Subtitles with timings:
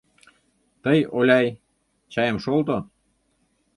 [0.83, 1.47] Тый, Оляй,
[2.13, 2.77] чайым шолто!..